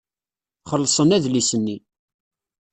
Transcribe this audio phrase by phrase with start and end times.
[0.69, 1.77] Xellṣen adlis-nni.